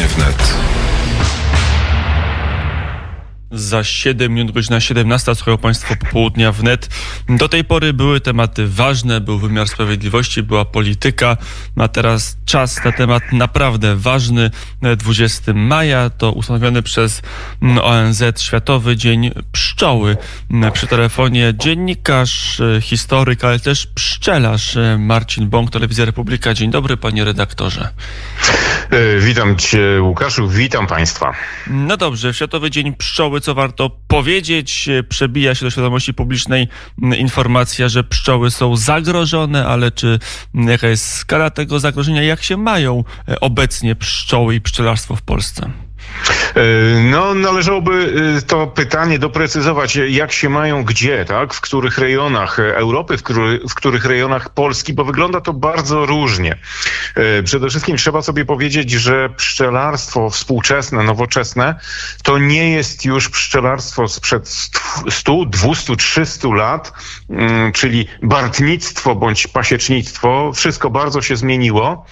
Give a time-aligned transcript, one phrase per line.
[0.00, 0.89] Popołudnie wnet.
[3.60, 6.88] Za 7 minut, godzina 17, słuchają Państwo popołudnia wnet.
[7.28, 11.36] Do tej pory były tematy ważne, był wymiar sprawiedliwości, była polityka,
[11.76, 14.50] a teraz czas na temat naprawdę ważny.
[14.96, 17.22] 20 maja to ustanowiony przez
[17.82, 20.16] ONZ Światowy Dzień Pszczoły.
[20.72, 26.54] Przy telefonie dziennikarz, historyk, ale też pszczelarz Marcin Bąk, Telewizja Republika.
[26.54, 27.88] Dzień dobry, panie redaktorze.
[28.90, 31.32] E, witam cię, Łukaszu, witam państwa.
[31.66, 34.88] No dobrze, Światowy Dzień Pszczoły, co warto powiedzieć?
[35.08, 36.68] Przebija się do świadomości publicznej
[37.18, 40.18] informacja, że pszczoły są zagrożone, ale czy
[40.54, 42.22] jaka jest skala tego zagrożenia?
[42.22, 45.70] Jak się mają e, obecnie pszczoły i pszczelarstwo w Polsce?
[46.54, 46.62] E,
[47.00, 51.54] no, należałoby e, to pytanie doprecyzować, jak się mają gdzie, tak?
[51.54, 56.58] W których rejonach Europy, w, który, w których rejonach Polski, bo wygląda to bardzo różnie.
[57.14, 61.74] E, przede wszystkim trzeba sobie powiedzieć, że pszczelarstwo współczesne, nowoczesne,
[62.22, 64.48] to nie jest już pszczelarstwo sprzed
[65.10, 66.92] 100, 200, 300 lat,
[67.30, 70.52] mm, czyli bartnictwo bądź pasiecznictwo.
[70.54, 72.06] Wszystko bardzo się zmieniło.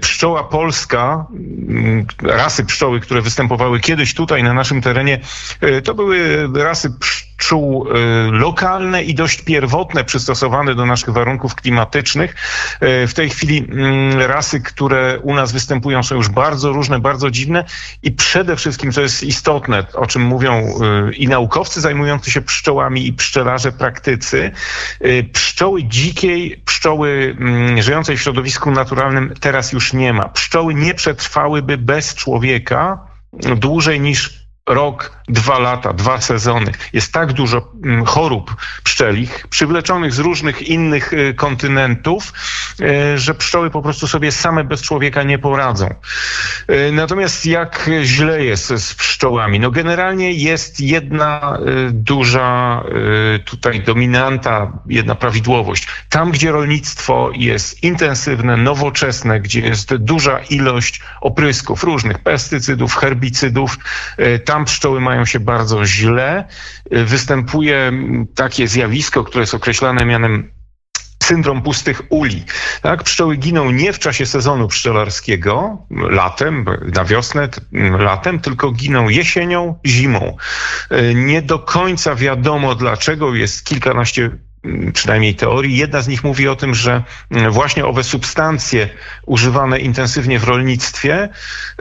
[0.00, 5.20] Pszczoła polska, mm, rasy pszczoły, które występowały kiedyś tutaj na naszym terenie,
[5.60, 12.34] e, to były rasy pszczół e, lokalne i dość pierwotne, przystosowane do naszych warunków klimatycznych.
[12.80, 17.30] E, w tej chwili mm, rasy, które u nas występują, są już bardzo różne, bardzo
[17.30, 17.64] dziwne
[18.02, 20.78] i przede wszystkim, co jest istotne, o czym mówią
[21.16, 24.50] i naukowcy zajmujący się pszczołami, i pszczelarze praktycy,
[25.32, 30.28] pszczoły dzikiej, pszczoły mm, żyjącej w środowisku naturalnym teraz już nie ma.
[30.28, 32.98] Pszczoły nie przetrwałyby bez człowieka
[33.56, 36.72] dłużej niż rok, dwa lata, dwa sezony.
[36.92, 42.32] Jest tak dużo mm, chorób pszczelich, przywleczonych z różnych innych y, kontynentów,
[42.80, 45.94] y, że pszczoły po prostu sobie same bez człowieka nie poradzą.
[46.70, 49.60] Y, natomiast jak źle jest z pszczołami?
[49.60, 51.58] No generalnie jest jedna
[51.90, 52.82] duża
[53.44, 55.86] tutaj dominanta, jedna prawidłowość.
[56.08, 63.78] Tam, gdzie rolnictwo jest intensywne, nowoczesne, gdzie jest duża ilość oprysków, różnych pestycydów, herbicydów,
[64.44, 66.44] tam tam pszczoły mają się bardzo źle.
[66.90, 67.92] Występuje
[68.34, 70.50] takie zjawisko, które jest określane mianem
[71.22, 72.44] syndrom pustych uli.
[72.82, 73.02] Tak?
[73.02, 76.64] Pszczoły giną nie w czasie sezonu pszczelarskiego, latem,
[76.94, 77.48] na wiosnę,
[77.98, 80.36] latem, tylko giną jesienią, zimą.
[81.14, 84.30] Nie do końca wiadomo dlaczego, jest kilkanaście
[84.94, 85.76] przynajmniej teorii.
[85.76, 88.88] Jedna z nich mówi o tym, że mm, właśnie owe substancje
[89.26, 91.28] używane intensywnie w rolnictwie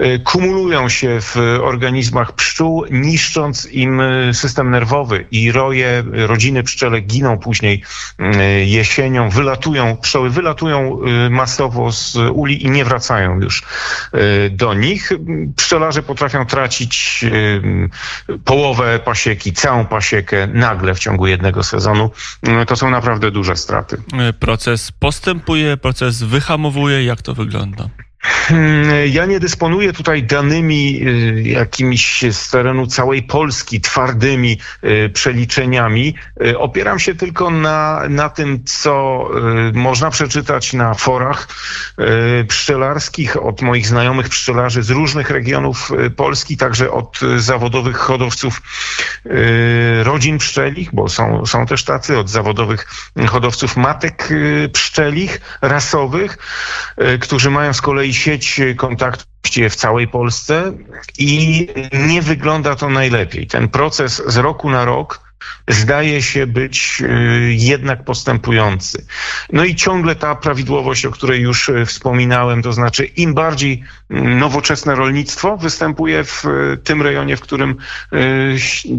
[0.00, 7.00] y, kumulują się w organizmach pszczół, niszcząc im y, system nerwowy i roje, rodziny pszczele
[7.00, 7.82] giną później
[8.20, 10.98] y, jesienią, wylatują, pszczoły wylatują
[11.30, 13.62] masowo z uli i nie wracają już
[14.50, 15.12] do nich.
[15.56, 17.24] Pszczelarze potrafią tracić
[18.44, 22.10] połowę pasieki, całą pasiekę nagle w ciągu jednego sezonu
[22.66, 24.02] to są naprawdę duże straty.
[24.40, 27.04] Proces postępuje, proces wyhamowuje.
[27.04, 27.88] Jak to wygląda?
[28.24, 36.14] Hmm, ja nie dysponuję tutaj danymi y, jakimiś z terenu całej Polski, twardymi y, przeliczeniami.
[36.46, 38.94] Y, opieram się tylko na, na tym, co
[39.72, 41.48] można przeczytać na forach
[42.48, 48.62] pszczelarskich od moich znajomych pszczelarzy z różnych regionów Polski, także od zawodowych hodowców
[50.02, 52.86] rodzin pszczelich, bo są, są też tacy, od zawodowych
[53.28, 54.28] hodowców matek
[54.72, 56.38] pszczelich, rasowych,
[57.20, 59.34] którzy mają z kolei sieć kontaktów
[59.70, 60.72] w całej Polsce
[61.18, 63.46] i nie wygląda to najlepiej.
[63.46, 65.23] Ten proces z roku na rok
[65.68, 69.06] zdaje się być y, jednak postępujący.
[69.52, 74.38] No i ciągle ta prawidłowość, o której już y, wspominałem, to znaczy im bardziej mm,
[74.38, 77.76] nowoczesne rolnictwo występuje w y, tym rejonie, w którym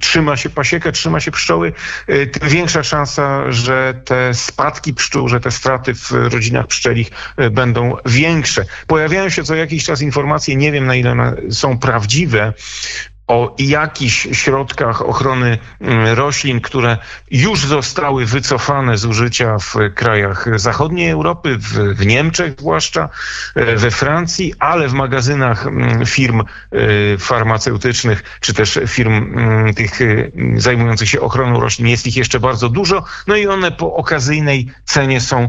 [0.00, 1.72] trzyma się pasiekę, trzyma się pszczoły,
[2.06, 7.10] tym większa szansa, że te spadki pszczół, że te straty w rodzinach pszczelich
[7.50, 8.64] będą większe.
[8.86, 12.52] Pojawiają się co jakiś czas informacje, nie wiem na ile są prawdziwe,
[13.30, 16.98] o jakichś środkach ochrony mm, roślin, które
[17.30, 23.08] już zostały wycofane z użycia w krajach zachodniej Europy, w, w Niemczech zwłaszcza,
[23.54, 26.44] e, we Francji, ale w magazynach mm, firm e,
[27.18, 30.06] farmaceutycznych czy też firm mm, tych e,
[30.56, 33.04] zajmujących się ochroną roślin jest ich jeszcze bardzo dużo.
[33.26, 35.48] No i one po okazyjnej cenie są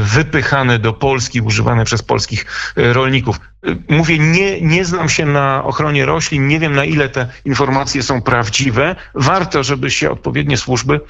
[0.00, 2.46] wypychane do Polski, używane przez polskich
[2.76, 3.40] rolników.
[3.88, 8.22] Mówię, nie, nie znam się na ochronie roślin, nie wiem na ile te informacje są
[8.22, 8.96] prawdziwe.
[9.14, 11.00] Warto, żeby się odpowiednie służby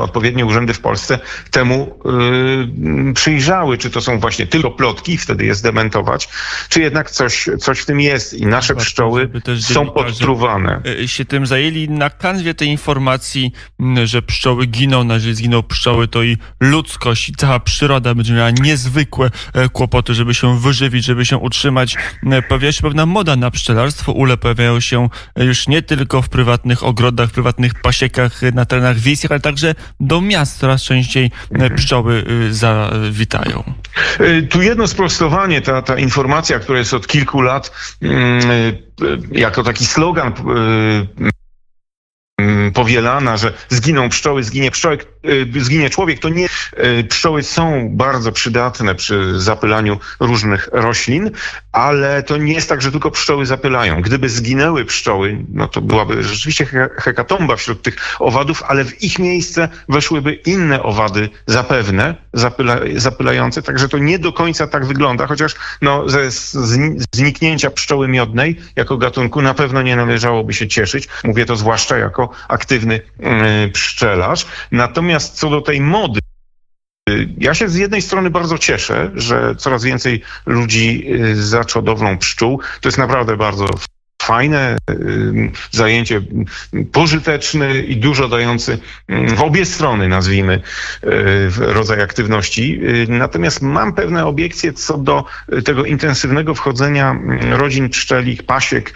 [0.00, 1.18] odpowiednie urzędy w Polsce
[1.50, 6.28] temu yy, przyjrzały, czy to są właśnie tylko plotki, wtedy je zdementować,
[6.68, 10.80] czy jednak coś, coś w tym jest i nasze Warto, pszczoły są podtruwane.
[11.02, 13.52] E, się tym zajęli na kanwie tej informacji,
[14.04, 18.50] że pszczoły giną, na jeżeli zginą pszczoły, to i ludzkość, i cała przyroda będzie miała
[18.50, 19.30] niezwykłe
[19.72, 21.96] kłopoty, żeby się wyżywić, żeby się utrzymać.
[22.48, 27.28] Pojawia się pewna moda na pszczelarstwo, ule pojawiają się już nie tylko w prywatnych ogrodach,
[27.28, 32.52] w prywatnych pasiekach, na terenach wiejskich, ale także do miast coraz częściej e, pszczoły e,
[32.52, 33.64] zawitają.
[34.18, 37.72] E, tu jedno sprostowanie, ta, ta informacja, która jest od kilku lat
[38.02, 38.42] mm,
[39.32, 40.32] jako taki slogan
[42.38, 45.17] mm, powielana, że zginą pszczoły, zginie pszczołek, Y,
[45.60, 51.30] zginie człowiek, to nie y, pszczoły są bardzo przydatne przy zapylaniu różnych roślin,
[51.72, 54.02] ale to nie jest tak, że tylko pszczoły zapylają.
[54.02, 56.66] Gdyby zginęły pszczoły, no to byłaby rzeczywiście
[56.96, 63.88] hekatomba wśród tych owadów, ale w ich miejsce weszłyby inne owady zapewne zapyla, zapylające, także
[63.88, 66.30] to nie do końca tak wygląda, chociaż no, ze
[67.14, 71.08] zniknięcia pszczoły miodnej jako gatunku na pewno nie należałoby się cieszyć.
[71.24, 74.46] Mówię to zwłaszcza jako aktywny yy, pszczelarz.
[74.72, 76.20] Natomiast Natomiast co do tej mody,
[77.38, 82.60] ja się z jednej strony bardzo cieszę, że coraz więcej ludzi y, za czodowną pszczół.
[82.80, 83.68] To jest naprawdę bardzo
[84.28, 84.76] fajne
[85.70, 86.22] zajęcie,
[86.92, 88.78] pożyteczny i dużo dający
[89.36, 90.60] w obie strony, nazwijmy,
[91.02, 92.80] e, rodzaj aktywności.
[93.08, 95.24] E, natomiast mam pewne obiekcje co do
[95.64, 97.16] tego intensywnego wchodzenia
[97.50, 98.94] rodzin pszczelich, pasiek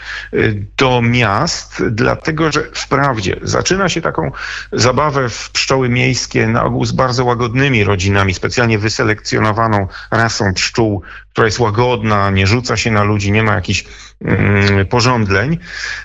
[0.76, 4.32] do miast, dlatego że wprawdzie zaczyna się taką
[4.72, 11.02] zabawę w pszczoły miejskie na ogół z bardzo łagodnymi rodzinami, specjalnie wyselekcjonowaną rasą pszczół,
[11.32, 13.84] która jest łagodna, nie rzuca się na ludzi, nie ma jakichś
[14.24, 15.58] mm, porządleń.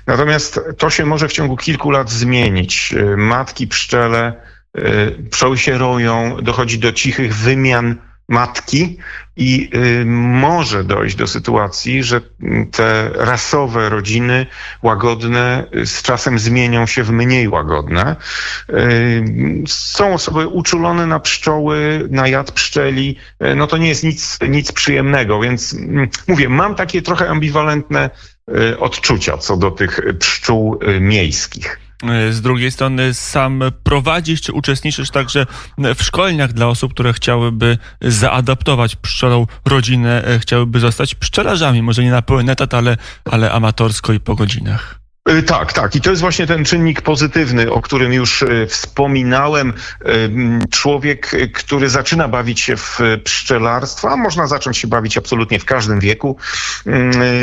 [0.08, 2.96] Natomiast to się może w ciągu kilku lat zmienić.
[3.18, 4.34] Matki pszczele,
[4.78, 7.96] y, pszczoły się roją, dochodzi do cichych wymian
[8.28, 8.98] matki
[9.38, 9.70] i
[10.02, 12.22] y, może dojść do sytuacji, że
[12.72, 14.46] te rasowe rodziny
[14.84, 18.16] łagodne y, z czasem zmienią się w mniej łagodne.
[18.70, 19.24] Y,
[19.68, 23.18] są osoby uczulone na pszczoły, na jad pszczeli.
[23.56, 28.10] No to nie jest nic, nic przyjemnego, więc mm, mówię, mam takie trochę ambiwalentne
[28.80, 31.87] odczucia co do tych pszczół miejskich.
[32.04, 35.46] E, z drugiej strony sam prowadzisz czy uczestniczysz także
[35.78, 42.12] w szkoleniach dla osób, które chciałyby zaadaptować pszczelą rodzinę, e, chciałyby zostać pszczelarzami, może nie
[42.12, 45.07] na pełen etat, ale, ale amatorsko i po godzinach.
[45.30, 45.96] Y, tak, tak.
[45.96, 49.74] I to jest właśnie ten czynnik pozytywny, o którym już y, wspominałem.
[50.06, 50.30] Y,
[50.72, 56.00] człowiek, który zaczyna bawić się w pszczelarstwo, a można zacząć się bawić absolutnie w każdym
[56.00, 56.38] wieku,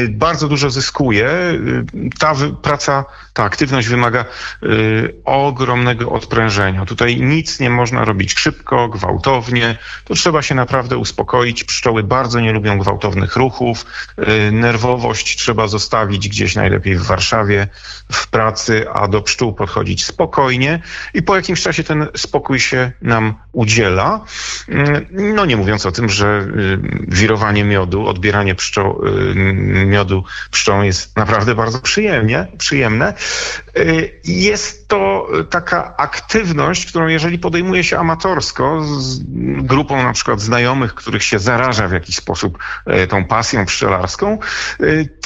[0.08, 1.28] bardzo dużo zyskuje.
[2.18, 4.24] Ta praca, ta aktywność wymaga
[5.24, 6.84] ogromnego odprężenia.
[6.84, 9.78] Tutaj nic nie można robić szybko, gwałtownie.
[10.04, 11.64] Tu trzeba się naprawdę uspokoić.
[11.64, 13.86] Pszczoły bardzo nie lubią gwałtownych ruchów.
[14.52, 17.68] Nerwowość trzeba zostawić gdzieś najlepiej w Warszawie
[18.12, 20.82] w pracy, a do pszczół podchodzić spokojnie
[21.14, 24.20] i po jakimś czasie ten spokój się nam udziela.
[24.68, 26.78] Mm, no nie mówiąc o tym, że y,
[27.08, 29.34] wirowanie miodu, odbieranie pszczoł, y,
[29.86, 33.14] miodu pszczą jest naprawdę bardzo przyjemnie, przyjemne.
[33.76, 39.20] Y, jest to taka aktywność, którą jeżeli podejmuje się amatorsko z
[39.62, 42.58] grupą na przykład znajomych, których się zaraża w jakiś sposób
[43.08, 44.38] tą pasją pszczelarską,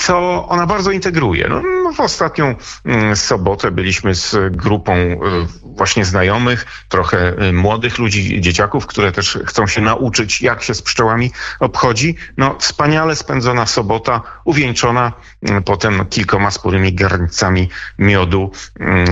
[0.07, 1.49] to ona bardzo integruje.
[1.49, 1.63] No,
[1.93, 2.01] w
[2.39, 2.55] ostatnią
[2.85, 5.21] mm, sobotę byliśmy z grupą
[5.63, 10.83] właśnie znajomych, trochę y, młodych ludzi, dzieciaków, które też chcą się nauczyć, jak się z
[10.83, 11.31] pszczołami
[11.61, 12.17] obchodzi.
[12.37, 17.69] No, wspaniale spędzona sobota, uwieńczona y, potem kilkoma sporymi garnicami
[17.99, 18.53] miodu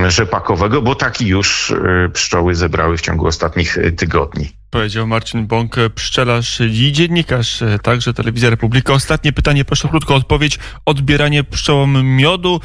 [0.04, 1.74] y, rzepakowego, bo taki już
[2.12, 4.55] pszczoły zebrały w ciągu ostatnich tygodni.
[4.76, 8.92] Powiedział Marcin Bąk, pszczelarz i dziennikarz, także Telewizja Republika.
[8.92, 10.58] Ostatnie pytanie, proszę krótko odpowiedź.
[10.84, 12.60] Odbieranie pszczołom miodu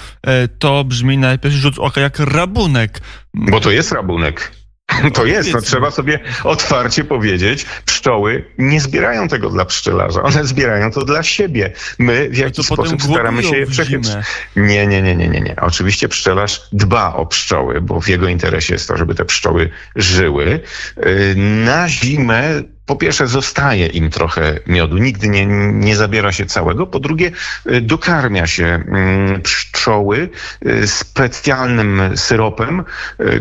[0.60, 3.02] to brzmi najpierw rzut oka jak rabunek.
[3.34, 4.61] Bo to jest rabunek.
[5.14, 10.92] To jest, no trzeba sobie otwarcie powiedzieć, pszczoły nie zbierają tego dla pszczelarza, one zbierają
[10.92, 11.74] to dla siebie.
[12.00, 14.16] My w jakiś sposób staramy się je przechytrzyć.
[14.56, 15.56] Nie, nie, nie, nie, nie, nie.
[15.56, 20.60] Oczywiście pszczelarz dba o pszczoły, bo w jego interesie jest to, żeby te pszczoły żyły.
[20.98, 26.88] Y, na zimę po pierwsze zostaje im trochę miodu, nigdy nie, nie zabiera się całego.
[26.88, 27.32] Po drugie,
[27.82, 30.30] dokarmia się mm, pszczoły
[30.86, 32.84] specjalnym syropem,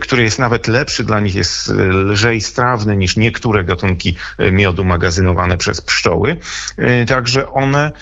[0.01, 4.17] który jest nawet lepszy dla nich, jest lżej strawny niż niektóre gatunki
[4.53, 6.37] miodu magazynowane przez pszczoły.
[7.09, 7.93] Także one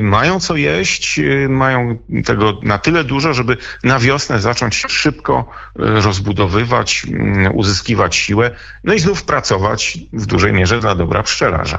[0.00, 7.56] mają co jeść, mają tego na tyle dużo, żeby na wiosnę zacząć szybko rozbudowywać, mm,
[7.56, 8.50] uzyskiwać siłę,
[8.84, 11.78] no i znów pracować w dużej mierze dla dobra pszczelarza.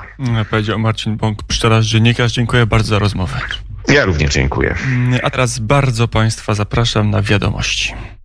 [0.49, 2.31] Powiedział Marcin Bąk, pszczelarz dziennikarz.
[2.31, 3.39] Dziękuję bardzo za rozmowę.
[3.87, 4.75] Ja również dziękuję.
[5.23, 7.93] A teraz bardzo Państwa zapraszam na wiadomości.